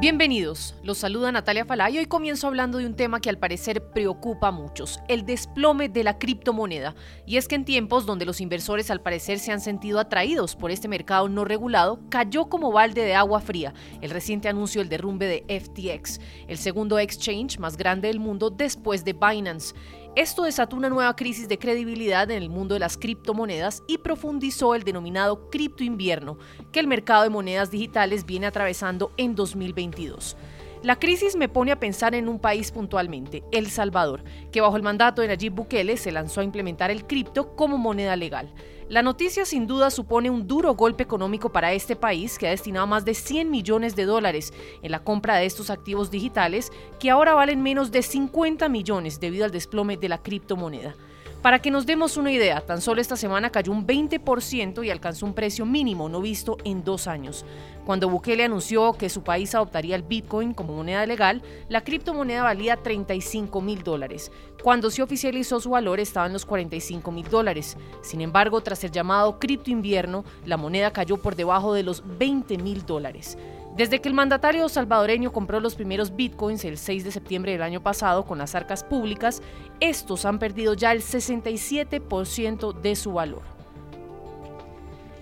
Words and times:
Bienvenidos, 0.00 0.74
los 0.82 0.96
saluda 0.96 1.30
Natalia 1.30 1.66
Falay 1.66 1.94
y 1.94 1.98
hoy 1.98 2.06
comienzo 2.06 2.46
hablando 2.46 2.78
de 2.78 2.86
un 2.86 2.96
tema 2.96 3.20
que 3.20 3.28
al 3.28 3.36
parecer 3.36 3.90
preocupa 3.90 4.48
a 4.48 4.50
muchos, 4.50 4.98
el 5.08 5.26
desplome 5.26 5.90
de 5.90 6.04
la 6.04 6.18
criptomoneda. 6.18 6.94
Y 7.26 7.36
es 7.36 7.46
que 7.46 7.54
en 7.54 7.66
tiempos 7.66 8.06
donde 8.06 8.24
los 8.24 8.40
inversores 8.40 8.90
al 8.90 9.02
parecer 9.02 9.38
se 9.38 9.52
han 9.52 9.60
sentido 9.60 10.00
atraídos 10.00 10.56
por 10.56 10.70
este 10.70 10.88
mercado 10.88 11.28
no 11.28 11.44
regulado, 11.44 12.00
cayó 12.08 12.46
como 12.46 12.72
balde 12.72 13.02
de 13.02 13.14
agua 13.14 13.42
fría 13.42 13.74
el 14.00 14.08
reciente 14.08 14.48
anuncio 14.48 14.80
del 14.80 14.88
derrumbe 14.88 15.26
de 15.26 15.60
FTX, 15.60 16.18
el 16.48 16.56
segundo 16.56 16.98
exchange 16.98 17.58
más 17.58 17.76
grande 17.76 18.08
del 18.08 18.20
mundo 18.20 18.48
después 18.48 19.04
de 19.04 19.12
Binance. 19.12 19.74
Esto 20.16 20.42
desató 20.42 20.74
una 20.74 20.88
nueva 20.88 21.14
crisis 21.14 21.48
de 21.48 21.58
credibilidad 21.58 22.28
en 22.32 22.42
el 22.42 22.50
mundo 22.50 22.74
de 22.74 22.80
las 22.80 22.96
criptomonedas 22.96 23.84
y 23.86 23.98
profundizó 23.98 24.74
el 24.74 24.82
denominado 24.82 25.48
cripto 25.50 25.84
invierno 25.84 26.36
que 26.72 26.80
el 26.80 26.88
mercado 26.88 27.22
de 27.22 27.30
monedas 27.30 27.70
digitales 27.70 28.26
viene 28.26 28.46
atravesando 28.46 29.12
en 29.16 29.36
2022. 29.36 30.36
La 30.82 30.98
crisis 30.98 31.36
me 31.36 31.48
pone 31.48 31.70
a 31.70 31.78
pensar 31.78 32.16
en 32.16 32.28
un 32.28 32.40
país 32.40 32.72
puntualmente, 32.72 33.44
El 33.52 33.70
Salvador, 33.70 34.24
que 34.50 34.60
bajo 34.60 34.76
el 34.76 34.82
mandato 34.82 35.22
de 35.22 35.28
Nayib 35.28 35.52
Bukele 35.52 35.96
se 35.96 36.10
lanzó 36.10 36.40
a 36.40 36.44
implementar 36.44 36.90
el 36.90 37.06
cripto 37.06 37.54
como 37.54 37.78
moneda 37.78 38.16
legal. 38.16 38.52
La 38.90 39.02
noticia 39.02 39.44
sin 39.44 39.68
duda 39.68 39.88
supone 39.88 40.30
un 40.30 40.48
duro 40.48 40.74
golpe 40.74 41.04
económico 41.04 41.52
para 41.52 41.72
este 41.72 41.94
país 41.94 42.36
que 42.36 42.48
ha 42.48 42.50
destinado 42.50 42.88
más 42.88 43.04
de 43.04 43.14
100 43.14 43.48
millones 43.48 43.94
de 43.94 44.04
dólares 44.04 44.52
en 44.82 44.90
la 44.90 45.04
compra 45.04 45.36
de 45.36 45.46
estos 45.46 45.70
activos 45.70 46.10
digitales 46.10 46.72
que 46.98 47.08
ahora 47.08 47.34
valen 47.34 47.62
menos 47.62 47.92
de 47.92 48.02
50 48.02 48.68
millones 48.68 49.20
debido 49.20 49.44
al 49.44 49.52
desplome 49.52 49.96
de 49.96 50.08
la 50.08 50.20
criptomoneda. 50.20 50.96
Para 51.42 51.58
que 51.60 51.70
nos 51.70 51.86
demos 51.86 52.18
una 52.18 52.30
idea, 52.30 52.60
tan 52.60 52.82
solo 52.82 53.00
esta 53.00 53.16
semana 53.16 53.48
cayó 53.48 53.72
un 53.72 53.86
20% 53.86 54.84
y 54.84 54.90
alcanzó 54.90 55.24
un 55.24 55.32
precio 55.32 55.64
mínimo 55.64 56.10
no 56.10 56.20
visto 56.20 56.58
en 56.64 56.84
dos 56.84 57.06
años. 57.06 57.46
Cuando 57.86 58.10
Bukele 58.10 58.44
anunció 58.44 58.92
que 58.92 59.08
su 59.08 59.22
país 59.22 59.54
adoptaría 59.54 59.96
el 59.96 60.02
Bitcoin 60.02 60.52
como 60.52 60.74
moneda 60.74 61.06
legal, 61.06 61.42
la 61.70 61.82
criptomoneda 61.82 62.42
valía 62.42 62.76
35 62.76 63.58
mil 63.62 63.82
dólares. 63.82 64.30
Cuando 64.62 64.90
se 64.90 65.02
oficializó 65.02 65.60
su 65.60 65.70
valor 65.70 65.98
estaba 65.98 66.26
en 66.26 66.34
los 66.34 66.44
45 66.44 67.10
mil 67.10 67.26
dólares. 67.30 67.78
Sin 68.02 68.20
embargo, 68.20 68.60
tras 68.60 68.84
el 68.84 68.90
llamado 68.90 69.38
cripto 69.38 69.70
invierno, 69.70 70.26
la 70.44 70.58
moneda 70.58 70.92
cayó 70.92 71.16
por 71.16 71.36
debajo 71.36 71.72
de 71.72 71.84
los 71.84 72.02
20 72.18 72.58
mil 72.58 72.84
dólares. 72.84 73.38
Desde 73.80 74.02
que 74.02 74.10
el 74.10 74.14
mandatario 74.14 74.68
salvadoreño 74.68 75.32
compró 75.32 75.58
los 75.58 75.74
primeros 75.74 76.14
bitcoins 76.14 76.66
el 76.66 76.76
6 76.76 77.02
de 77.02 77.10
septiembre 77.10 77.52
del 77.52 77.62
año 77.62 77.82
pasado 77.82 78.26
con 78.26 78.36
las 78.36 78.54
arcas 78.54 78.84
públicas, 78.84 79.40
estos 79.80 80.26
han 80.26 80.38
perdido 80.38 80.74
ya 80.74 80.92
el 80.92 81.00
67% 81.00 82.74
de 82.74 82.94
su 82.94 83.14
valor. 83.14 83.40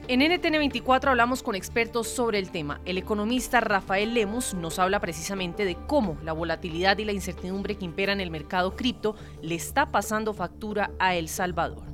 En 0.09 0.23
NTN24 0.23 1.06
hablamos 1.06 1.45
con 1.45 1.55
expertos 1.55 2.09
sobre 2.09 2.41
el 2.41 2.50
tema. 2.50 2.81
El 2.84 2.98
economista 2.98 3.61
Rafael 3.61 4.12
Lemus 4.12 4.55
nos 4.55 4.81
habla 4.81 4.98
precisamente 4.98 5.65
de 5.65 5.77
cómo 5.87 6.19
la 6.25 6.33
volatilidad 6.33 6.98
y 6.98 7.05
la 7.05 7.12
incertidumbre 7.12 7.77
que 7.77 7.84
impera 7.84 8.12
en 8.12 8.20
el 8.20 8.33
mercado 8.33 8.75
cripto 8.75 9.15
le 9.41 9.55
está 9.55 9.93
pasando 9.93 10.34
factura 10.34 10.91
a 10.98 11.15
El 11.15 11.28
Salvador. 11.28 11.84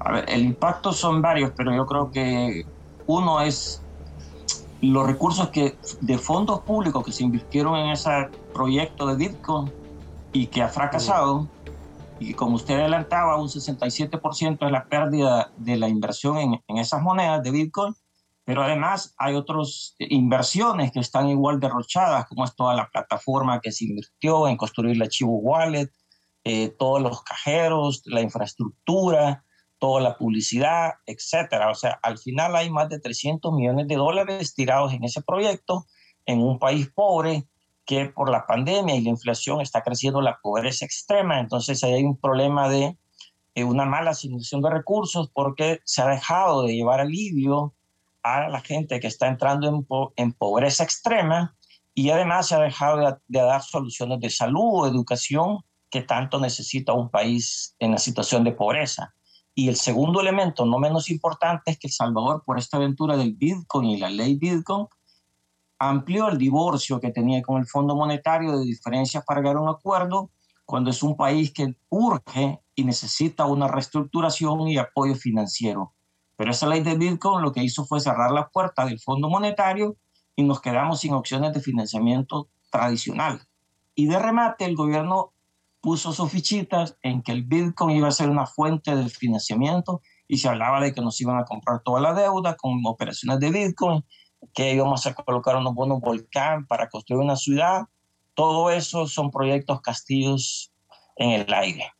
A 0.00 0.14
ver, 0.14 0.24
el 0.26 0.42
impacto 0.42 0.92
son 0.92 1.22
varios, 1.22 1.52
pero 1.56 1.72
yo 1.72 1.86
creo 1.86 2.10
que 2.10 2.66
uno 3.06 3.40
es 3.40 3.83
los 4.92 5.06
recursos 5.06 5.48
que, 5.48 5.76
de 6.00 6.18
fondos 6.18 6.60
públicos 6.60 7.04
que 7.04 7.12
se 7.12 7.24
invirtieron 7.24 7.76
en 7.76 7.90
ese 7.90 8.10
proyecto 8.52 9.06
de 9.06 9.16
Bitcoin 9.16 9.72
y 10.32 10.46
que 10.46 10.62
ha 10.62 10.68
fracasado, 10.68 11.48
y 12.18 12.34
como 12.34 12.56
usted 12.56 12.74
adelantaba, 12.74 13.40
un 13.40 13.48
67% 13.48 14.66
es 14.66 14.72
la 14.72 14.84
pérdida 14.86 15.52
de 15.56 15.76
la 15.76 15.88
inversión 15.88 16.38
en, 16.38 16.62
en, 16.66 16.78
esas 16.78 17.02
monedas 17.02 17.42
de 17.42 17.50
Bitcoin, 17.50 17.94
pero 18.44 18.62
además 18.62 19.14
hay 19.16 19.34
otras 19.34 19.94
inversiones 19.98 20.92
que 20.92 21.00
están 21.00 21.28
igual 21.28 21.60
derrochadas, 21.60 22.26
como 22.26 22.44
es 22.44 22.54
toda 22.54 22.74
la 22.74 22.88
plataforma 22.90 23.60
que 23.60 23.72
se 23.72 23.86
invirtió 23.86 24.48
en 24.48 24.56
construir 24.56 24.96
la 24.96 25.08
Chivo 25.08 25.38
Wallet, 25.38 25.90
eh, 26.44 26.68
todos 26.78 27.00
los 27.00 27.22
cajeros, 27.22 28.02
la 28.04 28.20
infraestructura, 28.20 29.43
toda 29.84 30.00
la 30.00 30.16
publicidad, 30.16 30.94
etcétera. 31.04 31.70
O 31.70 31.74
sea, 31.74 31.98
al 32.02 32.16
final 32.16 32.56
hay 32.56 32.70
más 32.70 32.88
de 32.88 32.98
300 32.98 33.52
millones 33.52 33.86
de 33.86 33.96
dólares 33.96 34.54
tirados 34.54 34.94
en 34.94 35.04
ese 35.04 35.20
proyecto 35.20 35.84
en 36.24 36.40
un 36.40 36.58
país 36.58 36.88
pobre 36.88 37.44
que 37.84 38.06
por 38.06 38.30
la 38.30 38.46
pandemia 38.46 38.94
y 38.94 39.02
la 39.02 39.10
inflación 39.10 39.60
está 39.60 39.82
creciendo 39.82 40.22
la 40.22 40.38
pobreza 40.42 40.86
extrema. 40.86 41.38
Entonces 41.38 41.84
ahí 41.84 41.92
hay 41.92 42.04
un 42.04 42.16
problema 42.16 42.70
de 42.70 42.96
eh, 43.54 43.64
una 43.64 43.84
mala 43.84 44.12
asignación 44.12 44.62
de 44.62 44.70
recursos 44.70 45.30
porque 45.34 45.80
se 45.84 46.00
ha 46.00 46.06
dejado 46.06 46.62
de 46.62 46.74
llevar 46.74 47.00
alivio 47.00 47.74
a 48.22 48.48
la 48.48 48.62
gente 48.62 49.00
que 49.00 49.08
está 49.08 49.28
entrando 49.28 49.68
en, 49.68 49.84
po 49.84 50.14
en 50.16 50.32
pobreza 50.32 50.82
extrema 50.82 51.54
y 51.92 52.08
además 52.08 52.48
se 52.48 52.54
ha 52.54 52.60
dejado 52.60 52.96
de, 52.96 53.16
de 53.28 53.40
dar 53.42 53.60
soluciones 53.60 54.18
de 54.20 54.30
salud 54.30 54.80
o 54.80 54.86
educación 54.86 55.58
que 55.90 56.00
tanto 56.00 56.40
necesita 56.40 56.94
un 56.94 57.10
país 57.10 57.76
en 57.80 57.90
la 57.90 57.98
situación 57.98 58.44
de 58.44 58.52
pobreza. 58.52 59.14
Y 59.54 59.68
el 59.68 59.76
segundo 59.76 60.20
elemento, 60.20 60.66
no 60.66 60.78
menos 60.78 61.10
importante, 61.10 61.70
es 61.70 61.78
que 61.78 61.86
El 61.86 61.92
Salvador, 61.92 62.42
por 62.44 62.58
esta 62.58 62.76
aventura 62.76 63.16
del 63.16 63.34
Bitcoin 63.34 63.90
y 63.90 63.98
la 63.98 64.10
ley 64.10 64.36
Bitcoin, 64.36 64.88
amplió 65.78 66.28
el 66.28 66.38
divorcio 66.38 67.00
que 67.00 67.10
tenía 67.10 67.42
con 67.42 67.60
el 67.60 67.66
Fondo 67.66 67.94
Monetario 67.94 68.58
de 68.58 68.64
diferencias 68.64 69.24
para 69.24 69.40
llegar 69.40 69.56
a 69.56 69.60
un 69.60 69.68
acuerdo 69.68 70.30
cuando 70.64 70.90
es 70.90 71.02
un 71.02 71.16
país 71.16 71.52
que 71.52 71.76
urge 71.88 72.60
y 72.74 72.84
necesita 72.84 73.46
una 73.46 73.68
reestructuración 73.68 74.66
y 74.68 74.78
apoyo 74.78 75.14
financiero. 75.14 75.92
Pero 76.36 76.50
esa 76.50 76.66
ley 76.66 76.82
de 76.82 76.96
Bitcoin 76.96 77.42
lo 77.42 77.52
que 77.52 77.62
hizo 77.62 77.84
fue 77.84 78.00
cerrar 78.00 78.32
la 78.32 78.48
puerta 78.48 78.84
del 78.84 78.98
Fondo 78.98 79.28
Monetario 79.28 79.96
y 80.34 80.42
nos 80.42 80.60
quedamos 80.60 81.00
sin 81.00 81.12
opciones 81.12 81.52
de 81.52 81.60
financiamiento 81.60 82.48
tradicional. 82.70 83.46
Y 83.94 84.06
de 84.06 84.18
remate, 84.18 84.64
el 84.64 84.74
gobierno 84.74 85.33
puso 85.84 86.14
sus 86.14 86.32
fichitas 86.32 86.96
en 87.02 87.20
que 87.20 87.30
el 87.30 87.42
Bitcoin 87.42 87.98
iba 87.98 88.08
a 88.08 88.10
ser 88.10 88.30
una 88.30 88.46
fuente 88.46 88.96
de 88.96 89.06
financiamiento 89.10 90.00
y 90.26 90.38
se 90.38 90.48
hablaba 90.48 90.80
de 90.80 90.94
que 90.94 91.02
nos 91.02 91.20
iban 91.20 91.36
a 91.36 91.44
comprar 91.44 91.82
toda 91.84 92.00
la 92.00 92.14
deuda 92.14 92.56
con 92.56 92.80
operaciones 92.86 93.38
de 93.38 93.50
Bitcoin, 93.50 94.02
que 94.54 94.72
íbamos 94.72 95.06
a 95.06 95.12
colocar 95.12 95.56
unos 95.56 95.74
bonos 95.74 96.00
volcán 96.00 96.66
para 96.66 96.88
construir 96.88 97.22
una 97.22 97.36
ciudad. 97.36 97.82
Todo 98.32 98.70
eso 98.70 99.06
son 99.06 99.30
proyectos 99.30 99.82
castillos 99.82 100.72
en 101.16 101.32
el 101.32 101.52
aire. 101.52 101.92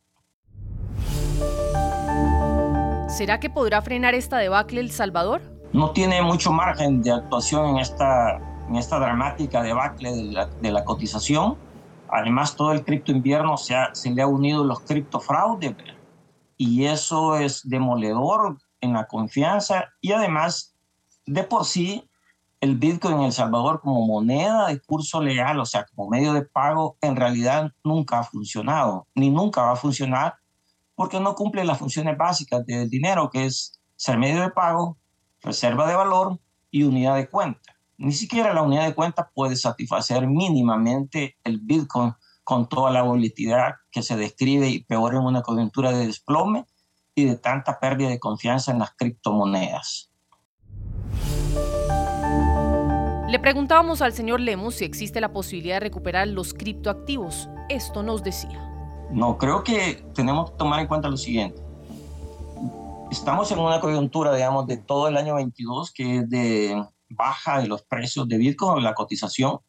¿Será 3.07 3.39
que 3.39 3.51
podrá 3.51 3.83
frenar 3.83 4.15
esta 4.15 4.39
debacle 4.39 4.81
El 4.81 4.89
Salvador? 4.89 5.43
No 5.73 5.91
tiene 5.91 6.23
mucho 6.23 6.51
margen 6.51 7.03
de 7.03 7.11
actuación 7.11 7.67
en 7.67 7.77
esta, 7.77 8.37
en 8.67 8.77
esta 8.77 8.97
dramática 8.97 9.61
debacle 9.61 10.11
de 10.11 10.23
la, 10.23 10.47
de 10.47 10.71
la 10.71 10.83
cotización 10.83 11.63
Además, 12.17 12.55
todo 12.55 12.71
el 12.71 12.85
cripto 12.85 13.11
invierno 13.11 13.57
se, 13.57 13.75
le 14.09 14.21
ha 14.21 14.27
unido 14.27 14.63
los 14.63 14.79
criptofraudes 14.79 15.75
y 16.55 16.85
eso 16.85 17.35
es 17.35 17.67
demoledor 17.67 18.57
en 18.79 18.93
la 18.93 19.05
confianza 19.05 19.89
y 19.99 20.13
además, 20.13 20.73
de 21.25 21.43
por 21.43 21.65
sí, 21.65 22.09
el 22.61 22.77
Bitcoin 22.77 23.17
en 23.17 23.23
El 23.23 23.31
Salvador 23.33 23.81
como 23.81 24.07
moneda 24.07 24.67
de 24.67 24.79
curso 24.79 25.21
legal, 25.21 25.59
o 25.59 25.65
sea, 25.65 25.85
como 25.93 26.09
medio 26.09 26.31
de 26.31 26.43
pago, 26.43 26.95
en 27.01 27.17
realidad 27.17 27.73
nunca 27.83 28.19
ha 28.19 28.23
funcionado, 28.23 29.07
ni 29.13 29.29
nunca 29.29 29.63
va 29.63 29.73
a 29.73 29.75
funcionar 29.75 30.35
porque 30.95 31.19
no 31.19 31.35
cumple 31.35 31.65
las 31.65 31.79
funciones 31.79 32.17
básicas 32.17 32.65
del 32.65 32.89
dinero, 32.89 33.29
que 33.29 33.45
es 33.45 33.77
ser 33.97 34.17
medio 34.17 34.41
de 34.41 34.51
pago, 34.51 34.97
reserva 35.41 35.85
de 35.85 35.95
valor 35.95 36.39
y 36.71 36.83
unidad 36.83 37.17
de 37.17 37.27
cuenta. 37.27 37.74
Ni 37.97 38.11
siquiera 38.11 38.53
la 38.53 38.61
unidad 38.61 38.85
de 38.85 38.93
cuenta 38.93 39.31
puede 39.33 39.55
satisfacer 39.55 40.27
mínimamente 40.27 41.37
el 41.45 41.59
Bitcoin 41.61 42.13
con 42.43 42.67
toda 42.67 42.91
la 42.91 43.03
volatilidad 43.03 43.75
que 43.89 44.03
se 44.03 44.17
describe 44.17 44.67
y 44.67 44.83
peor 44.83 45.15
en 45.15 45.21
una 45.21 45.41
coyuntura 45.41 45.91
de 45.91 46.07
desplome 46.07 46.65
y 47.15 47.23
de 47.23 47.37
tanta 47.37 47.79
pérdida 47.79 48.09
de 48.09 48.19
confianza 48.19 48.73
en 48.73 48.79
las 48.79 48.91
criptomonedas. 48.95 50.11
Le 53.29 53.39
preguntábamos 53.39 54.01
al 54.01 54.11
señor 54.11 54.41
Lemos 54.41 54.75
si 54.75 54.85
existe 54.85 55.21
la 55.21 55.31
posibilidad 55.31 55.77
de 55.77 55.79
recuperar 55.79 56.27
los 56.27 56.53
criptoactivos. 56.53 57.49
Esto 57.69 58.03
nos 58.03 58.23
decía. 58.23 58.61
No, 59.11 59.37
creo 59.37 59.63
que 59.63 60.05
tenemos 60.13 60.51
que 60.51 60.57
tomar 60.57 60.81
en 60.81 60.87
cuenta 60.87 61.07
lo 61.07 61.17
siguiente. 61.17 61.61
Estamos 63.09 63.49
en 63.51 63.59
una 63.59 63.79
coyuntura, 63.79 64.35
digamos, 64.35 64.67
de 64.67 64.77
todo 64.77 65.07
el 65.07 65.15
año 65.15 65.35
22, 65.35 65.93
que 65.93 66.17
es 66.17 66.29
de 66.29 66.85
baja 67.15 67.59
de 67.59 67.67
los 67.67 67.83
precios 67.83 68.27
de 68.27 68.37
Bitcoin, 68.37 68.83
la 68.83 68.93
cotización, 68.93 69.59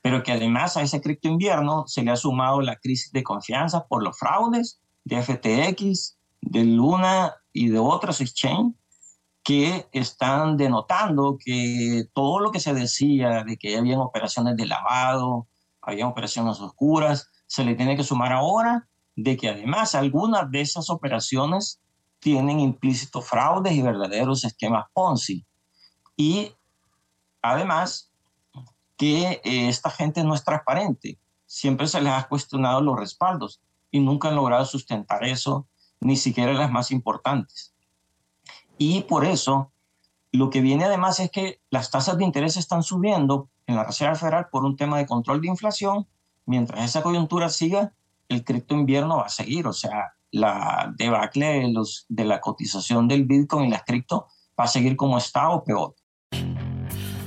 pero 0.00 0.22
que 0.22 0.32
además 0.32 0.76
a 0.76 0.82
ese 0.82 1.00
cripto 1.00 1.28
invierno 1.28 1.84
se 1.86 2.02
le 2.02 2.10
ha 2.10 2.16
sumado 2.16 2.60
la 2.60 2.76
crisis 2.76 3.12
de 3.12 3.22
confianza 3.22 3.86
por 3.86 4.02
los 4.02 4.18
fraudes 4.18 4.80
de 5.04 5.22
FTX, 5.22 6.18
de 6.40 6.64
Luna 6.64 7.34
y 7.52 7.68
de 7.68 7.78
otros 7.78 8.20
exchanges 8.20 8.74
que 9.42 9.88
están 9.92 10.56
denotando 10.56 11.36
que 11.38 12.04
todo 12.12 12.38
lo 12.38 12.52
que 12.52 12.60
se 12.60 12.74
decía 12.74 13.42
de 13.44 13.56
que 13.56 13.76
habían 13.76 14.00
operaciones 14.00 14.56
de 14.56 14.66
lavado, 14.66 15.48
había 15.80 16.06
operaciones 16.06 16.60
oscuras, 16.60 17.28
se 17.46 17.64
le 17.64 17.74
tiene 17.74 17.96
que 17.96 18.04
sumar 18.04 18.32
ahora 18.32 18.88
de 19.16 19.36
que 19.36 19.48
además 19.48 19.94
algunas 19.94 20.50
de 20.50 20.60
esas 20.60 20.90
operaciones 20.90 21.80
tienen 22.20 22.60
implícitos 22.60 23.26
fraudes 23.26 23.72
y 23.72 23.82
verdaderos 23.82 24.44
esquemas 24.44 24.86
Ponzi. 24.94 25.44
Y 26.16 26.52
Además, 27.42 28.10
que 28.96 29.40
eh, 29.44 29.68
esta 29.68 29.90
gente 29.90 30.22
no 30.22 30.34
es 30.34 30.44
transparente. 30.44 31.18
Siempre 31.46 31.88
se 31.88 32.00
les 32.00 32.12
ha 32.12 32.28
cuestionado 32.28 32.80
los 32.80 32.98
respaldos 32.98 33.60
y 33.90 34.00
nunca 34.00 34.28
han 34.28 34.36
logrado 34.36 34.64
sustentar 34.64 35.24
eso, 35.24 35.66
ni 36.00 36.16
siquiera 36.16 36.52
las 36.52 36.70
más 36.70 36.90
importantes. 36.90 37.74
Y 38.78 39.02
por 39.02 39.24
eso, 39.24 39.72
lo 40.30 40.50
que 40.50 40.60
viene 40.60 40.84
además 40.84 41.20
es 41.20 41.30
que 41.30 41.60
las 41.70 41.90
tasas 41.90 42.16
de 42.16 42.24
interés 42.24 42.56
están 42.56 42.82
subiendo 42.82 43.50
en 43.66 43.76
la 43.76 43.84
Reserva 43.84 44.14
Federal 44.14 44.48
por 44.50 44.64
un 44.64 44.76
tema 44.76 44.98
de 44.98 45.06
control 45.06 45.40
de 45.40 45.48
inflación. 45.48 46.06
Mientras 46.46 46.84
esa 46.84 47.02
coyuntura 47.02 47.48
siga, 47.48 47.92
el 48.28 48.44
cripto 48.44 48.74
invierno 48.74 49.18
va 49.18 49.26
a 49.26 49.28
seguir. 49.28 49.66
O 49.66 49.72
sea, 49.72 50.14
la 50.30 50.92
debacle 50.96 51.72
de, 52.08 52.24
la 52.24 52.40
cotización 52.40 53.06
del 53.06 53.24
Bitcoin 53.24 53.66
y 53.66 53.70
las 53.70 53.84
cripto 53.84 54.28
va 54.58 54.64
a 54.64 54.68
seguir 54.68 54.96
como 54.96 55.18
está 55.18 55.50
o 55.50 55.62
peor. 55.62 55.94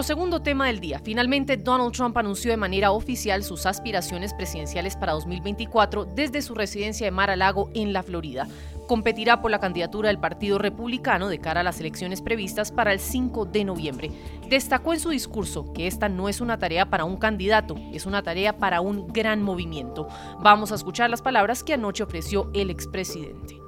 Nuestro 0.00 0.16
segundo 0.16 0.40
tema 0.40 0.68
del 0.68 0.80
día. 0.80 0.98
Finalmente, 1.04 1.58
Donald 1.58 1.92
Trump 1.92 2.16
anunció 2.16 2.50
de 2.50 2.56
manera 2.56 2.90
oficial 2.90 3.44
sus 3.44 3.66
aspiraciones 3.66 4.32
presidenciales 4.32 4.96
para 4.96 5.12
2024 5.12 6.06
desde 6.06 6.40
su 6.40 6.54
residencia 6.54 7.06
de 7.06 7.10
Mar-a-Lago 7.10 7.68
en 7.74 7.92
la 7.92 8.02
Florida. 8.02 8.48
Competirá 8.88 9.42
por 9.42 9.50
la 9.50 9.60
candidatura 9.60 10.08
del 10.08 10.18
Partido 10.18 10.56
Republicano 10.56 11.28
de 11.28 11.38
cara 11.38 11.60
a 11.60 11.64
las 11.64 11.80
elecciones 11.80 12.22
previstas 12.22 12.72
para 12.72 12.94
el 12.94 12.98
5 12.98 13.44
de 13.44 13.64
noviembre. 13.66 14.10
Destacó 14.48 14.94
en 14.94 15.00
su 15.00 15.10
discurso 15.10 15.70
que 15.74 15.86
esta 15.86 16.08
no 16.08 16.30
es 16.30 16.40
una 16.40 16.58
tarea 16.58 16.88
para 16.88 17.04
un 17.04 17.18
candidato, 17.18 17.74
es 17.92 18.06
una 18.06 18.22
tarea 18.22 18.56
para 18.56 18.80
un 18.80 19.06
gran 19.08 19.42
movimiento. 19.42 20.08
Vamos 20.40 20.72
a 20.72 20.76
escuchar 20.76 21.10
las 21.10 21.20
palabras 21.20 21.62
que 21.62 21.74
anoche 21.74 22.04
ofreció 22.04 22.50
el 22.54 22.70
expresidente. 22.70 23.59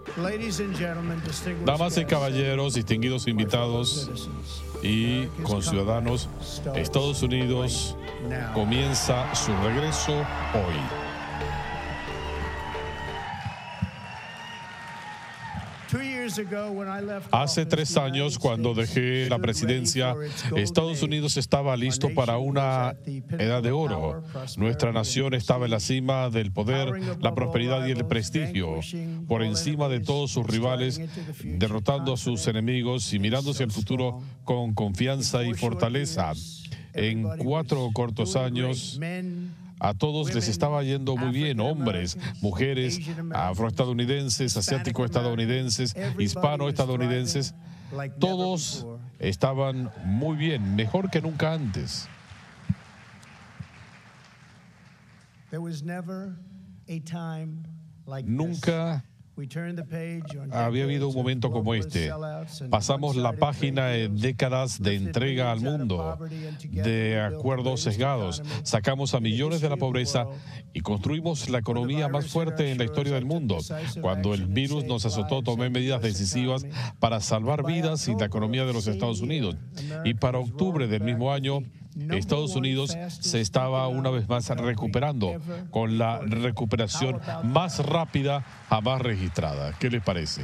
Damas 1.64 1.97
y 1.97 2.05
caballeros, 2.05 2.75
distinguidos 2.75 3.26
invitados 3.26 4.11
y 4.82 5.26
conciudadanos, 5.43 6.29
Estados 6.75 7.23
Unidos 7.23 7.97
comienza 8.55 9.35
su 9.35 9.53
regreso 9.62 10.12
hoy. 10.12 11.02
Hace 17.31 17.67
tres 17.67 17.96
años, 17.96 18.38
cuando 18.38 18.75
dejé 18.75 19.29
la 19.29 19.38
presidencia, 19.38 20.14
Estados 20.56 21.02
Unidos 21.02 21.37
estaba 21.37 21.76
listo 21.76 22.12
para 22.14 22.38
una 22.38 22.94
edad 23.38 23.62
de 23.62 23.70
oro. 23.70 24.23
Nuestra 24.56 24.93
nación 24.93 25.34
estaba 25.34 25.67
en 25.67 25.70
la 25.73 25.81
cima 25.81 26.31
del 26.31 26.52
poder, 26.52 27.19
la 27.20 27.34
prosperidad 27.34 27.87
y 27.87 27.93
el 27.93 28.06
prestigio, 28.06 28.81
por 29.29 29.43
encima 29.43 29.88
de 29.88 30.00
todos 30.00 30.31
sus 30.31 30.46
rivales, 30.46 31.00
derrotando 31.44 32.14
a 32.14 32.17
sus 32.17 32.46
enemigos 32.46 33.12
y 33.12 33.19
mirándose 33.19 33.64
al 33.64 33.70
futuro 33.70 34.20
con 34.44 34.75
confianza 34.75 35.44
y 35.44 35.55
fortaleza. 35.55 36.32
En 36.94 37.23
cuatro 37.38 37.88
cortos 37.94 38.37
años, 38.37 38.99
a 39.82 39.94
todos 39.94 40.32
les 40.32 40.46
estaba 40.46 40.84
yendo 40.84 41.17
muy 41.17 41.32
bien, 41.32 41.58
hombres, 41.58 42.17
mujeres, 42.40 43.00
afroestadounidenses, 43.34 44.56
asiático-estadounidenses, 44.56 45.96
hispano-estadounidenses, 46.20 47.52
todos 48.20 48.87
estaban 49.19 49.90
muy 50.05 50.37
bien, 50.37 50.76
mejor 50.76 51.11
que 51.11 51.20
nunca 51.20 51.55
antes. 51.55 52.08
Nunca 58.25 59.05
había 60.50 60.84
habido 60.84 61.08
un 61.08 61.14
momento 61.14 61.50
como 61.50 61.75
este. 61.75 62.11
Pasamos 62.70 63.17
la 63.17 63.32
página 63.32 63.96
en 63.96 64.17
décadas 64.17 64.81
de 64.82 64.94
entrega 64.94 65.50
al 65.50 65.61
mundo, 65.61 66.19
de 66.70 67.20
acuerdos 67.20 67.81
sesgados. 67.81 68.43
Sacamos 68.62 69.14
a 69.14 69.20
millones 69.20 69.61
de 69.61 69.70
la 69.70 69.76
pobreza 69.76 70.26
y 70.73 70.81
construimos 70.81 71.49
la 71.49 71.58
economía 71.58 72.08
más 72.08 72.29
fuerte 72.29 72.70
en 72.70 72.79
la 72.79 72.84
historia 72.84 73.14
del 73.14 73.25
mundo. 73.25 73.58
Cuando 74.00 74.34
el 74.34 74.46
virus 74.46 74.84
nos 74.84 75.06
azotó, 75.06 75.43
tomé 75.43 75.70
medidas 75.70 76.02
decisivas 76.02 76.67
para 77.00 77.20
salvar 77.20 77.64
vidas 77.64 78.08
y 78.08 78.14
la 78.14 78.26
economía 78.26 78.64
de 78.64 78.73
los 78.73 78.87
Estados 78.87 79.20
Unidos. 79.20 79.56
Y 80.05 80.14
para 80.14 80.38
octubre 80.38 80.87
del 80.87 81.02
mismo 81.02 81.32
año, 81.32 81.62
Estados 82.11 82.55
Unidos 82.56 82.97
se 83.09 83.41
estaba 83.41 83.89
una 83.89 84.11
vez 84.11 84.29
más 84.29 84.49
recuperando 84.49 85.41
con 85.71 85.99
la 85.99 86.21
recuperación 86.21 87.21
más 87.44 87.85
rápida 87.85 88.44
jamás 88.69 89.03
registrada. 89.03 89.73
¿Qué 89.79 89.91
les 89.91 90.03
parece? 90.03 90.43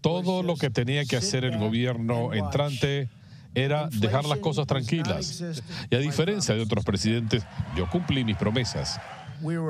Todo 0.00 0.42
lo 0.42 0.56
que 0.56 0.70
tenía 0.70 1.04
que 1.04 1.16
hacer 1.16 1.44
el 1.44 1.58
gobierno 1.58 2.32
entrante 2.32 3.08
era 3.54 3.88
dejar 3.88 4.24
las 4.24 4.38
cosas 4.38 4.66
tranquilas. 4.66 5.42
Y 5.90 5.94
a 5.94 5.98
diferencia 5.98 6.54
de 6.54 6.62
otros 6.62 6.84
presidentes, 6.84 7.44
yo 7.76 7.88
cumplí 7.88 8.24
mis 8.24 8.36
promesas. 8.36 9.00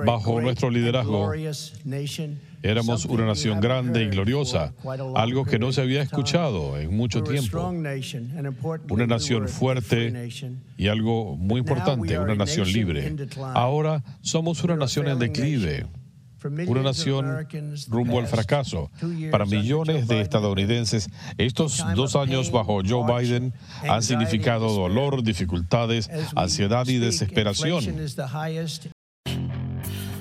Bajo 0.06 0.40
nuestro 0.40 0.70
liderazgo, 0.70 1.32
éramos 2.62 3.04
una 3.04 3.26
nación 3.26 3.60
grande 3.60 4.04
y 4.04 4.08
gloriosa, 4.08 4.74
algo 5.14 5.44
que 5.44 5.58
no 5.58 5.72
se 5.72 5.82
había 5.82 6.02
escuchado 6.02 6.78
en 6.78 6.96
mucho 6.96 7.22
tiempo. 7.22 7.72
Una 8.90 9.06
nación 9.06 9.48
fuerte 9.48 10.28
y 10.76 10.88
algo 10.88 11.36
muy 11.36 11.60
importante, 11.60 12.18
una 12.18 12.34
nación 12.34 12.70
libre. 12.72 13.14
Ahora 13.54 14.02
somos 14.20 14.62
una 14.64 14.76
nación 14.76 15.08
en 15.08 15.18
declive 15.18 15.86
una 16.66 16.82
nación 16.82 17.46
rumbo 17.88 18.18
al 18.18 18.26
fracaso. 18.26 18.90
Para 19.30 19.44
millones 19.44 20.06
de 20.08 20.20
estadounidenses, 20.20 21.08
estos 21.36 21.84
dos 21.94 22.16
años 22.16 22.50
bajo 22.50 22.80
Joe 22.86 23.20
Biden 23.20 23.52
han 23.88 24.02
significado 24.02 24.72
dolor, 24.72 25.22
dificultades, 25.22 26.08
ansiedad 26.36 26.86
y 26.86 26.98
desesperación. 26.98 27.84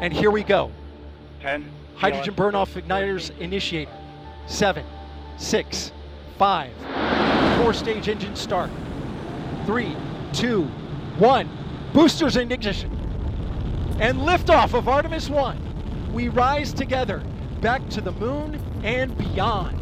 And 0.00 0.12
here 0.12 0.30
we 0.30 0.42
go. 0.42 0.70
10. 1.40 1.70
Hydrogen 1.96 2.34
burn 2.34 2.54
off 2.54 2.74
igniters 2.74 3.36
initiate. 3.38 3.88
Seven, 4.46 4.84
six, 5.38 5.90
five. 6.38 6.70
Four 7.58 7.72
stage 7.72 8.08
engine 8.08 8.36
start. 8.36 8.70
Three, 9.64 9.96
two, 10.32 10.64
one. 11.18 11.48
Boosters 11.92 12.36
in 12.36 12.52
ignition. 12.52 12.92
And 13.98 14.18
liftoff 14.18 14.74
of 14.74 14.88
Artemis 14.88 15.30
1. 15.30 16.12
We 16.12 16.28
rise 16.28 16.74
together 16.74 17.22
back 17.62 17.88
to 17.90 18.02
the 18.02 18.12
moon 18.12 18.60
and 18.84 19.16
beyond. 19.16 19.80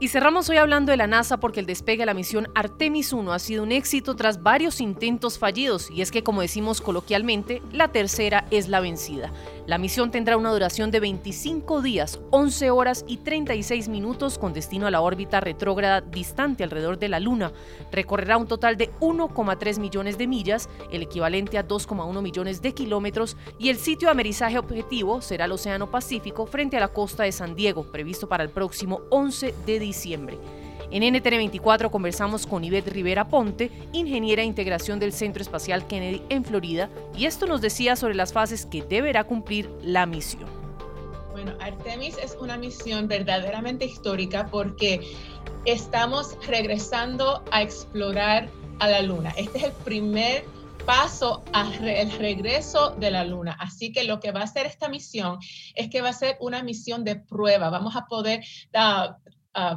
Y 0.00 0.08
cerramos 0.08 0.48
hoy 0.48 0.58
hablando 0.58 0.92
de 0.92 0.96
la 0.96 1.08
NASA 1.08 1.38
porque 1.38 1.58
el 1.58 1.66
despegue 1.66 2.02
de 2.02 2.06
la 2.06 2.14
misión 2.14 2.48
Artemis 2.54 3.12
1 3.12 3.32
ha 3.32 3.38
sido 3.40 3.64
un 3.64 3.72
éxito 3.72 4.14
tras 4.14 4.44
varios 4.44 4.80
intentos 4.80 5.40
fallidos 5.40 5.90
y 5.90 6.02
es 6.02 6.12
que 6.12 6.22
como 6.22 6.40
decimos 6.40 6.80
coloquialmente, 6.80 7.62
la 7.72 7.88
tercera 7.88 8.46
es 8.52 8.68
la 8.68 8.78
vencida. 8.78 9.32
La 9.68 9.76
misión 9.76 10.10
tendrá 10.10 10.38
una 10.38 10.50
duración 10.50 10.90
de 10.90 10.98
25 10.98 11.82
días, 11.82 12.20
11 12.30 12.70
horas 12.70 13.04
y 13.06 13.18
36 13.18 13.90
minutos 13.90 14.38
con 14.38 14.54
destino 14.54 14.86
a 14.86 14.90
la 14.90 15.02
órbita 15.02 15.40
retrógrada 15.40 16.00
distante 16.00 16.64
alrededor 16.64 16.98
de 16.98 17.10
la 17.10 17.20
Luna. 17.20 17.52
Recorrerá 17.92 18.38
un 18.38 18.46
total 18.46 18.78
de 18.78 18.90
1,3 19.00 19.78
millones 19.78 20.16
de 20.16 20.26
millas, 20.26 20.70
el 20.90 21.02
equivalente 21.02 21.58
a 21.58 21.68
2,1 21.68 22.22
millones 22.22 22.62
de 22.62 22.72
kilómetros, 22.72 23.36
y 23.58 23.68
el 23.68 23.76
sitio 23.76 24.06
de 24.06 24.12
amerizaje 24.12 24.56
objetivo 24.56 25.20
será 25.20 25.44
el 25.44 25.52
Océano 25.52 25.90
Pacífico 25.90 26.46
frente 26.46 26.78
a 26.78 26.80
la 26.80 26.88
costa 26.88 27.24
de 27.24 27.32
San 27.32 27.54
Diego, 27.54 27.92
previsto 27.92 28.26
para 28.26 28.44
el 28.44 28.48
próximo 28.48 29.02
11 29.10 29.54
de 29.66 29.78
diciembre. 29.78 30.38
En 30.90 31.02
NTN24 31.02 31.90
conversamos 31.90 32.46
con 32.46 32.64
Ivette 32.64 32.88
Rivera 32.88 33.28
Ponte, 33.28 33.70
ingeniera 33.92 34.40
de 34.40 34.46
integración 34.46 34.98
del 34.98 35.12
Centro 35.12 35.42
Espacial 35.42 35.86
Kennedy 35.86 36.22
en 36.30 36.44
Florida, 36.44 36.88
y 37.14 37.26
esto 37.26 37.46
nos 37.46 37.60
decía 37.60 37.94
sobre 37.94 38.14
las 38.14 38.32
fases 38.32 38.64
que 38.64 38.82
deberá 38.82 39.24
cumplir 39.24 39.70
la 39.82 40.06
misión. 40.06 40.48
Bueno, 41.32 41.52
Artemis 41.60 42.16
es 42.16 42.36
una 42.40 42.56
misión 42.56 43.06
verdaderamente 43.06 43.84
histórica 43.84 44.46
porque 44.50 45.00
estamos 45.66 46.34
regresando 46.46 47.44
a 47.50 47.60
explorar 47.60 48.48
a 48.78 48.88
la 48.88 49.02
Luna. 49.02 49.34
Este 49.36 49.58
es 49.58 49.64
el 49.64 49.72
primer 49.72 50.44
paso 50.86 51.44
al 51.52 51.70
regreso 52.18 52.96
de 52.98 53.10
la 53.10 53.24
Luna. 53.24 53.58
Así 53.60 53.92
que 53.92 54.04
lo 54.04 54.20
que 54.20 54.32
va 54.32 54.40
a 54.40 54.44
hacer 54.44 54.64
esta 54.64 54.88
misión 54.88 55.38
es 55.74 55.90
que 55.90 56.00
va 56.00 56.08
a 56.08 56.14
ser 56.14 56.38
una 56.40 56.62
misión 56.62 57.04
de 57.04 57.16
prueba. 57.16 57.68
Vamos 57.68 57.94
a 57.94 58.06
poder 58.06 58.42
uh, 58.72 59.12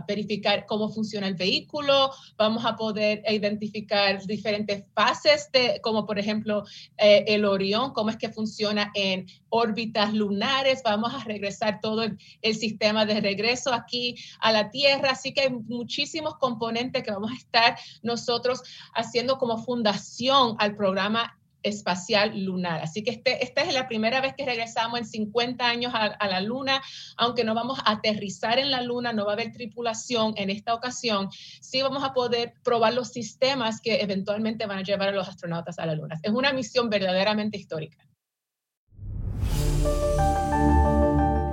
verificar 0.08 0.66
cómo 0.66 0.90
funciona 0.90 1.28
el 1.28 1.36
vehículo, 1.36 2.12
vamos 2.38 2.66
a 2.66 2.76
poder 2.76 3.24
identificar 3.28 4.24
diferentes 4.26 4.86
fases, 4.94 5.50
de, 5.52 5.80
como 5.82 6.06
por 6.06 6.20
ejemplo 6.20 6.64
eh, 6.98 7.24
el 7.28 7.46
Orión, 7.46 7.94
cómo 7.94 8.10
es 8.10 8.18
que 8.18 8.30
funciona 8.30 8.92
en 8.94 9.26
órbitas 9.50 10.14
lunares, 10.14 10.82
vamos 10.84 11.14
a 11.14 11.24
regresar 11.24 11.80
todo 11.82 12.04
el, 12.04 12.18
el, 12.42 12.56
sistema 12.56 13.06
de 13.06 13.22
regreso 13.22 13.74
aquí 13.74 14.16
a 14.40 14.52
la 14.52 14.70
Tierra, 14.70 15.12
así 15.12 15.34
que 15.34 15.42
hay 15.42 15.50
muchísimos 15.50 16.36
componentes 16.36 17.04
que 17.04 17.12
vamos 17.12 17.32
a 17.32 17.36
estar 17.36 17.78
nosotros 18.04 18.62
haciendo 18.94 19.38
como 19.38 19.58
fundación 19.58 20.56
al 20.60 20.76
programa 20.76 21.41
espacial 21.64 22.44
lunar. 22.44 22.82
Así 22.82 23.04
que 23.04 23.12
este, 23.12 23.44
esta 23.44 23.62
es 23.62 23.74
la 23.74 23.88
primera 23.88 24.22
vez 24.22 24.34
que 24.36 24.46
regresamos 24.46 25.00
en 25.00 25.06
50 25.06 25.66
años 25.66 25.94
a, 25.96 26.28
la 26.28 26.42
Luna, 26.42 26.82
aunque 27.18 27.44
no 27.44 27.54
vamos 27.54 27.80
a 27.80 27.92
aterrizar 27.92 28.60
en 28.60 28.72
la 28.72 28.82
Luna, 28.82 29.14
no 29.14 29.26
va 29.26 29.32
a 29.32 29.34
haber 29.34 29.52
tripulación 29.52 30.34
en 30.38 30.50
esta 30.50 30.74
ocasión, 30.74 31.30
sí 31.32 31.82
vamos 31.82 32.04
a 32.04 32.14
poder 32.14 32.54
probar 32.64 32.94
los 32.94 33.10
sistemas 33.10 33.82
que 33.82 34.02
eventualmente 34.02 34.66
van 34.66 34.80
a 34.80 34.84
llevar 34.84 35.10
a 35.10 35.12
los 35.12 35.28
astronautas 35.28 35.80
a 35.80 35.86
la 35.86 35.96
Luna. 35.96 36.20
Es 36.22 36.32
una 36.32 36.54
misión 36.54 36.90
verdaderamente 36.90 37.58
histórica. 37.58 37.98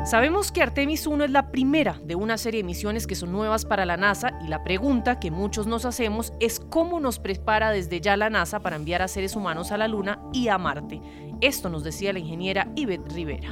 Sabemos 0.09 0.53
que 0.53 0.63
Artemis 0.63 1.07
1 1.07 1.25
es 1.25 1.31
la 1.31 1.51
primera 1.51 2.01
de 2.03 2.15
una 2.15 2.39
serie 2.39 2.63
de 2.63 2.67
misiones 2.67 3.07
que 3.07 3.15
son 3.15 3.31
nuevas 3.31 3.67
para 3.67 3.85
la 3.85 3.99
NASA 3.99 4.39
y 4.43 4.49
la 4.49 4.65
pregunta 4.65 5.21
que 5.21 5.31
muchos 5.31 5.67
nos 5.67 5.85
hacemos 5.85 6.33
es 6.41 6.61
cómo 6.61 6.99
nos 6.99 7.19
prepara 7.19 7.73
desde 7.73 8.01
ya 8.01 8.17
la 8.17 8.31
NASA 8.31 8.61
para 8.61 8.77
enviar 8.77 9.03
a 9.03 9.09
seres 9.09 9.37
humanos 9.37 9.71
a 9.71 9.77
la 9.77 9.87
Luna 9.87 10.19
y 10.33 10.49
a 10.49 10.57
Marte. 10.57 11.03
Esto 11.43 11.69
nos 11.69 11.85
decía 11.85 12.15
la 12.15 12.21
ingeniera 12.21 12.73
Ivette 12.75 13.13
Rivera. 13.13 13.51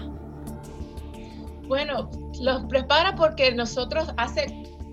Bueno, 1.68 2.10
los 2.40 2.64
prepara 2.70 3.14
porque 3.16 3.54
nosotros 3.54 4.14
hace 4.16 4.46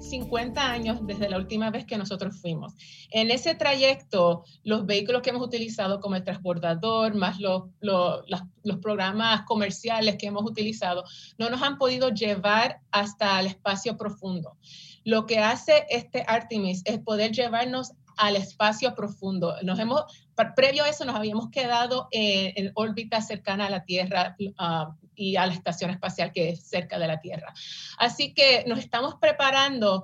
50 0.04 0.72
años 0.72 1.00
desde 1.06 1.30
la 1.30 1.38
última 1.38 1.72
vez 1.72 1.86
que 1.86 1.98
nosotros 1.98 2.40
fuimos. 2.40 2.74
En 3.10 3.32
ese 3.32 3.56
trayecto, 3.56 4.44
los 4.64 4.86
vehículos 4.86 5.22
que 5.22 5.32
hemos 5.32 5.42
utilizado 5.42 6.00
como 6.00 6.16
el 6.16 6.24
transbordador, 6.24 7.16
más 7.16 7.40
los, 7.40 7.64
los, 7.80 8.24
los 8.64 8.78
programas 8.80 9.44
comerciales 9.44 10.18
que 10.18 10.28
hemos 10.28 10.44
utilizado, 10.44 11.04
no 11.38 11.50
nos 11.50 11.62
han 11.62 11.78
podido 11.78 12.10
llevar 12.10 12.82
hasta 12.92 13.40
el 13.40 13.48
espacio 13.48 13.98
profundo. 13.98 14.58
Lo 15.06 15.26
que 15.26 15.40
hace 15.40 15.86
este 15.90 16.24
Artemis 16.28 16.82
es 16.86 17.00
poder 17.00 17.32
llevarnos 17.32 17.92
al 18.18 18.36
espacio 18.36 18.96
profundo. 18.96 19.56
Nos 19.64 19.80
hemos, 19.80 20.04
previo 20.56 20.84
a 20.84 20.90
eso 20.90 21.06
nos 21.06 21.16
habíamos 21.16 21.50
quedado 21.50 22.08
en, 22.12 22.72
órbita 22.76 23.22
cercana 23.22 23.68
a 23.68 23.70
la 23.70 23.86
Tierra 23.86 24.36
uh, 24.40 24.94
y 25.16 25.36
a 25.36 25.46
la 25.46 25.54
estación 25.54 25.92
espacial 25.92 26.32
que 26.32 26.50
es 26.50 26.64
cerca 26.68 27.00
de 27.00 27.08
la 27.08 27.20
Tierra. 27.20 27.54
Así 27.98 28.34
que 28.34 28.64
nos 28.68 28.80
estamos 28.80 29.16
preparando 29.16 30.04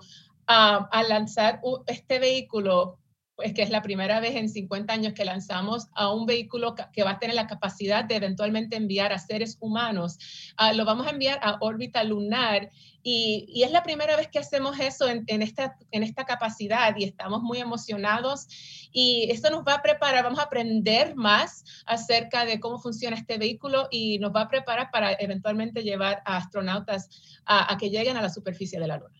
a 0.51 1.03
lanzar 1.07 1.61
este 1.85 2.17
vehículo 2.17 2.97
es 3.41 3.53
que 3.53 3.61
es 3.61 3.69
la 3.69 3.81
primera 3.81 4.19
vez 4.19 4.35
en 4.35 4.49
50 4.49 4.93
años 4.93 5.13
que 5.13 5.25
lanzamos 5.25 5.87
a 5.93 6.13
un 6.13 6.25
vehículo 6.25 6.75
que 6.93 7.03
va 7.03 7.11
a 7.11 7.19
tener 7.19 7.35
la 7.35 7.47
capacidad 7.47 8.03
de 8.03 8.15
eventualmente 8.15 8.75
enviar 8.75 9.11
a 9.13 9.19
seres 9.19 9.57
humanos. 9.59 10.17
Ah, 10.57 10.73
lo 10.73 10.85
vamos 10.85 11.07
a 11.07 11.11
enviar 11.11 11.39
a 11.41 11.57
órbita 11.61 12.03
lunar 12.03 12.69
y, 13.01 13.63
es 13.63 13.71
la 13.71 13.83
primera 13.83 14.15
vez 14.15 14.27
que 14.27 14.39
hacemos 14.39 14.79
eso 14.79 15.07
en, 15.07 15.41
esta, 15.41 15.77
en 15.91 16.03
esta 16.03 16.25
capacidad 16.25 16.95
y 16.97 17.03
estamos 17.03 17.41
muy 17.41 17.59
emocionados 17.59 18.47
y 18.91 19.29
esto 19.31 19.49
nos 19.49 19.63
va 19.63 19.75
a 19.75 19.81
preparar, 19.81 20.23
vamos 20.23 20.39
a 20.39 20.43
aprender 20.43 21.15
más 21.15 21.63
acerca 21.85 22.45
de 22.45 22.59
cómo 22.59 22.79
funciona 22.79 23.15
este 23.15 23.37
vehículo 23.37 23.87
y 23.91 24.19
nos 24.19 24.33
va 24.33 24.41
a 24.41 24.47
preparar 24.49 24.89
para 24.91 25.13
eventualmente 25.13 25.83
llevar 25.83 26.21
a 26.25 26.37
astronautas 26.37 27.41
a 27.45 27.75
que 27.77 27.89
lleguen 27.89 28.17
a 28.17 28.21
la 28.21 28.29
superficie 28.29 28.79
de 28.79 28.87
la 28.87 28.97
Luna. 28.97 29.19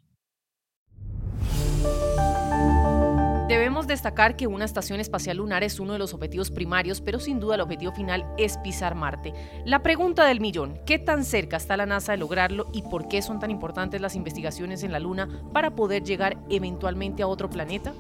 Debemos 3.50 3.88
destacar 3.88 4.36
que 4.36 4.46
una 4.46 4.64
estación 4.64 5.00
espacial 5.00 5.38
lunar 5.38 5.64
es 5.64 5.80
uno 5.80 5.94
de 5.94 5.98
los 5.98 6.14
objetivos 6.14 6.52
primarios, 6.52 7.02
pero 7.02 7.20
sin 7.20 7.40
duda 7.40 7.56
el 7.56 7.62
objetivo 7.62 7.92
final 7.92 8.32
es 8.38 8.60
pisar 8.60 8.94
Marte. 8.94 9.34
La 9.66 9.82
pregunta 9.82 10.24
del 10.28 10.40
millón, 10.40 10.80
¿qué 10.86 11.00
tan 11.00 11.26
cerca 11.26 11.58
está 11.58 11.76
la 11.76 11.88
NASA 11.88 12.12
de 12.12 12.20
lograrlo 12.20 12.68
y 12.74 12.84
por 12.84 13.08
qué 13.08 13.24
son 13.24 13.40
tan 13.40 13.50
importantes 13.50 14.02
las 14.02 14.16
investigaciones 14.16 14.84
en 14.84 14.92
la 14.92 15.00
Luna 15.00 15.28
para 15.52 15.76
poder 15.76 16.04
llegar 16.04 16.38
eventualmente 16.52 17.24
a 17.24 17.28
otro 17.28 17.50
planeta? 17.50 17.96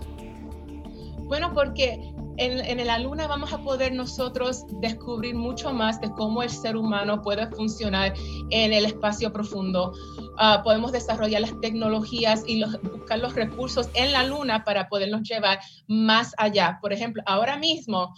Bueno, 1.18 1.52
porque 1.56 2.14
en, 2.40 2.86
la 2.88 3.00
luna 3.00 3.28
vamos 3.28 3.52
a 3.52 3.58
poder 3.60 3.94
nosotros 3.94 4.64
descubrir 4.80 5.36
mucho 5.36 5.74
más 5.74 6.00
de 6.00 6.10
cómo 6.12 6.42
el 6.42 6.50
ser 6.50 6.78
humano 6.78 7.22
puede 7.22 7.48
funcionar 7.48 8.14
en 8.50 8.74
el 8.74 8.86
espacio 8.86 9.32
profundo. 9.34 9.94
Ah, 10.38 10.62
podemos 10.64 10.92
desarrollar 10.92 11.42
las 11.42 11.60
tecnologías 11.60 12.44
y 12.48 12.64
buscar 12.64 13.20
los 13.20 13.36
recursos 13.36 13.90
en 13.94 14.14
la 14.14 14.24
luna 14.24 14.64
para 14.64 14.88
podernos 14.88 15.24
llevar 15.24 15.60
más 15.88 16.34
allá. 16.38 16.80
Por 16.82 16.94
ejemplo, 16.94 17.22
ahora 17.26 17.58
mismo, 17.58 18.14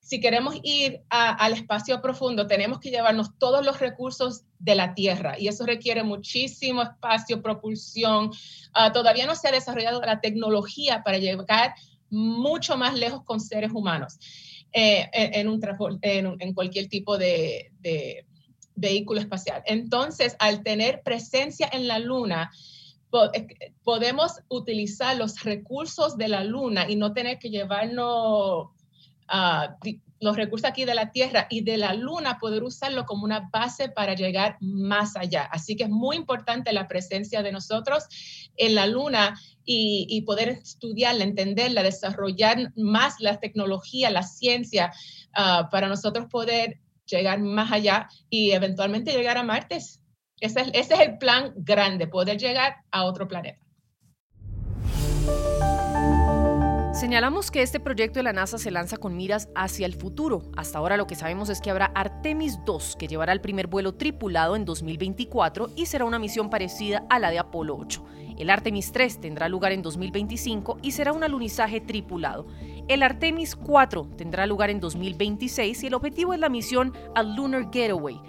si 0.00 0.20
queremos 0.20 0.56
ir 0.64 1.02
al 1.08 1.52
espacio 1.52 2.02
profundo, 2.02 2.48
tenemos 2.48 2.80
que 2.80 2.90
llevarnos 2.90 3.38
todos 3.38 3.64
los 3.64 3.78
recursos 3.78 4.42
de 4.58 4.74
la 4.74 4.94
Tierra 4.94 5.38
y 5.38 5.46
eso 5.46 5.64
requiere 5.64 6.02
muchísimo 6.02 6.82
espacio, 6.82 7.40
propulsión. 7.40 8.32
Ah, 8.72 8.90
todavía 8.92 9.26
no 9.26 9.36
se 9.36 9.46
ha 9.46 9.52
desarrollado 9.52 10.00
la 10.00 10.20
tecnología 10.20 11.04
para 11.04 11.18
llegar 11.18 11.74
mucho 12.10 12.76
más 12.76 12.94
lejos 12.98 13.24
con 13.24 13.40
seres 13.40 13.70
humanos 13.72 14.18
eh, 14.72 15.08
en, 15.12 15.48
un, 15.48 15.60
en, 16.02 16.54
cualquier 16.54 16.88
tipo 16.88 17.18
de, 17.18 17.72
vehículo 18.74 19.20
espacial. 19.20 19.62
Entonces, 19.66 20.36
al 20.38 20.62
tener 20.62 21.02
presencia 21.02 21.68
en 21.70 21.86
la 21.86 21.98
Luna, 21.98 22.50
eh, 23.34 23.72
podemos 23.82 24.40
utilizar 24.48 25.16
los 25.16 25.42
recursos 25.42 26.16
de 26.16 26.28
la 26.28 26.44
Luna 26.44 26.88
y 26.88 26.96
no 26.96 27.12
tener 27.12 27.38
que 27.38 27.50
llevarnos 27.50 28.68
a 29.28 29.76
los 30.20 30.36
recursos 30.36 30.68
aquí 30.68 30.84
de 30.84 30.94
la 30.94 31.10
Tierra 31.10 31.46
y 31.48 31.62
de 31.62 31.78
la 31.78 31.94
Luna, 31.94 32.38
poder 32.38 32.62
usarlo 32.62 33.06
como 33.06 33.24
una 33.24 33.48
base 33.50 33.88
para 33.88 34.14
llegar 34.14 34.58
más 34.60 35.16
allá. 35.16 35.44
Así 35.50 35.76
que 35.76 35.84
es 35.84 35.90
muy 35.90 36.16
importante 36.16 36.72
la 36.72 36.86
presencia 36.86 37.42
de 37.42 37.52
nosotros 37.52 38.04
en 38.56 38.74
la 38.74 38.86
Luna 38.86 39.40
y, 39.64 40.22
poder 40.22 40.48
estudiarla, 40.48 41.24
entenderla, 41.24 41.82
desarrollar 41.82 42.72
más 42.76 43.20
la 43.20 43.38
tecnología, 43.38 44.10
la 44.10 44.24
ciencia, 44.24 44.92
ah, 45.34 45.68
para 45.70 45.88
nosotros 45.88 46.26
poder 46.26 46.80
llegar 47.06 47.40
más 47.40 47.72
allá 47.72 48.08
y 48.28 48.50
eventualmente 48.50 49.12
llegar 49.12 49.38
a 49.38 49.42
Marte. 49.42 49.76
Ese 49.76 50.00
es, 50.40 50.68
ese 50.72 50.94
es 50.94 51.00
el 51.00 51.18
plan 51.18 51.52
grande, 51.56 52.08
poder 52.08 52.36
llegar 52.36 52.76
a 52.90 53.04
otro 53.04 53.28
planeta. 53.28 53.69
Señalamos 57.00 57.50
que 57.50 57.62
este 57.62 57.80
proyecto 57.80 58.18
de 58.18 58.24
la 58.24 58.34
NASA 58.34 58.58
se 58.58 58.70
lanza 58.70 58.98
con 58.98 59.16
miras 59.16 59.48
hacia 59.54 59.86
el 59.86 59.94
futuro. 59.94 60.42
Hasta 60.54 60.78
ahora 60.78 60.98
lo 60.98 61.06
que 61.06 61.14
sabemos 61.14 61.48
es 61.48 61.62
que 61.62 61.70
habrá 61.70 61.86
Artemis 61.94 62.58
2, 62.66 62.96
que 62.96 63.08
llevará 63.08 63.32
el 63.32 63.40
primer 63.40 63.68
vuelo 63.68 63.94
tripulado 63.94 64.54
en 64.54 64.66
2024 64.66 65.70
y 65.76 65.86
será 65.86 66.04
una 66.04 66.18
misión 66.18 66.50
parecida 66.50 67.06
a 67.08 67.18
la 67.18 67.30
de 67.30 67.38
Apolo 67.38 67.74
8. 67.78 68.04
El 68.36 68.50
Artemis 68.50 68.92
3 68.92 69.18
tendrá 69.18 69.48
lugar 69.48 69.72
en 69.72 69.80
2025 69.80 70.76
y 70.82 70.92
será 70.92 71.14
un 71.14 71.24
alunizaje 71.24 71.80
tripulado. 71.80 72.46
El 72.86 73.02
Artemis 73.02 73.56
4 73.56 74.10
tendrá 74.18 74.44
lugar 74.44 74.68
en 74.68 74.80
2026 74.80 75.82
y 75.82 75.86
el 75.86 75.94
objetivo 75.94 76.34
es 76.34 76.40
la 76.40 76.50
misión 76.50 76.92
al 77.14 77.34
Lunar 77.34 77.70
Getaway 77.72 78.20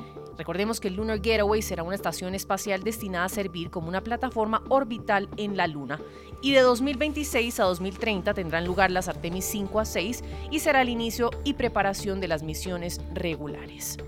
Recordemos 0.41 0.79
que 0.79 0.87
el 0.87 0.95
Lunar 0.95 1.21
Getaway 1.21 1.61
será 1.61 1.83
una 1.83 1.93
estación 1.93 2.33
espacial 2.33 2.81
destinada 2.81 3.25
a 3.25 3.29
servir 3.29 3.69
como 3.69 3.89
una 3.89 4.01
plataforma 4.01 4.63
orbital 4.69 5.29
en 5.37 5.55
la 5.55 5.67
Luna. 5.67 5.99
Y 6.41 6.53
de 6.53 6.61
2026 6.61 7.59
a 7.59 7.65
2030 7.65 8.33
tendrán 8.33 8.65
lugar 8.65 8.89
las 8.89 9.07
Artemis 9.07 9.45
5 9.45 9.79
a 9.79 9.85
6 9.85 10.23
y 10.49 10.57
será 10.57 10.81
el 10.81 10.89
inicio 10.89 11.29
y 11.43 11.53
preparación 11.53 12.19
de 12.19 12.27
las 12.27 12.41
misiones 12.41 13.01
regulares. 13.13 13.99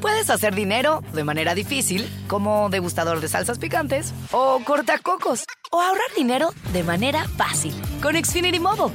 Puedes 0.00 0.30
hacer 0.30 0.54
dinero 0.54 1.02
de 1.12 1.24
manera 1.24 1.54
difícil, 1.54 2.08
como 2.26 2.70
degustador 2.70 3.20
de 3.20 3.28
salsas 3.28 3.58
picantes, 3.58 4.14
o 4.32 4.62
cortacocos, 4.64 5.44
o 5.70 5.82
ahorrar 5.82 6.08
dinero 6.16 6.54
de 6.72 6.84
manera 6.84 7.28
fácil 7.36 7.74
con 8.00 8.14
Xfinity 8.14 8.60
Mobile. 8.60 8.94